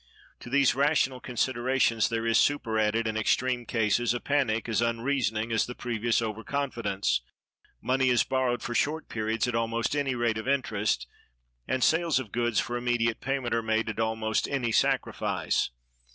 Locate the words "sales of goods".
11.83-12.59